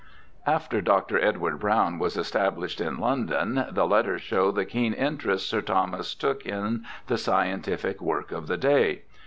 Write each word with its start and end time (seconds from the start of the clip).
After 0.47 0.81
Dr. 0.81 1.19
Edward 1.23 1.59
Browne 1.59 1.99
was 1.99 2.17
established 2.17 2.81
in 2.81 2.97
London, 2.99 3.65
the 3.69 3.85
letters 3.85 4.23
show 4.23 4.49
the 4.49 4.65
keen 4.65 4.93
interest 4.93 5.47
Sir 5.47 5.61
Thomas 5.61 6.15
took 6.15 6.43
in 6.43 6.83
the 7.05 7.19
scientific 7.19 8.01
work 8.01 8.31
of 8.31 8.47
the 8.47 8.57
day. 8.57 9.03